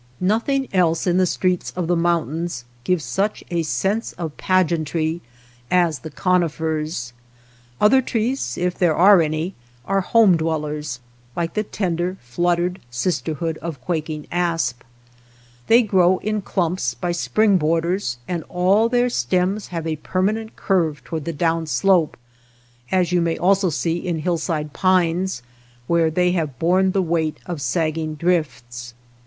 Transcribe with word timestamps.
Nothing 0.19 0.67
else 0.73 1.05
in 1.05 1.17
the 1.17 1.27
streets 1.27 1.69
of 1.75 1.85
the 1.87 1.95
moun 1.95 2.25
tains 2.27 2.63
gives 2.83 3.03
such 3.05 3.43
a 3.51 3.61
sense 3.61 4.13
of 4.13 4.35
pageantry 4.35 5.21
as 5.69 5.99
the 5.99 6.09
conifers; 6.09 7.13
other 7.79 8.01
trees, 8.01 8.57
if 8.57 8.73
there 8.73 8.95
are 8.95 9.21
any, 9.21 9.53
are 9.85 10.01
home 10.01 10.37
dwellers, 10.37 11.01
like 11.35 11.53
the 11.53 11.61
tender 11.61 12.17
fluttered, 12.19 12.81
sisterhood 12.89 13.59
of 13.59 13.79
quaking 13.79 14.25
asp. 14.31 14.81
They 15.67 15.83
grow 15.83 16.17
in 16.17 16.41
clumps 16.41 16.95
by 16.95 17.11
spring 17.11 17.57
borders, 17.57 18.17
and 18.27 18.43
all 18.49 18.89
their 18.89 19.07
stems 19.07 19.67
have 19.67 19.85
a 19.85 19.97
permanent 19.97 20.55
curve 20.55 21.03
toward 21.03 21.25
the 21.25 21.31
IQ2 21.31 21.35
THE 21.37 21.37
STREETS 21.37 21.37
OF 21.37 21.37
THE 21.37 21.45
MOUNTAINS 21.87 22.09
down 22.09 22.11
slope, 22.11 22.17
as 22.91 23.11
you 23.11 23.21
may 23.21 23.37
also 23.37 23.69
see 23.69 23.97
in 23.97 24.17
hill 24.17 24.39
side 24.39 24.73
pines, 24.73 25.43
where 25.85 26.09
they 26.09 26.31
have 26.31 26.57
borne 26.57 26.89
the 26.93 27.03
weight 27.03 27.37
of 27.45 27.61
sagging 27.61 28.15
drifts. 28.15 28.95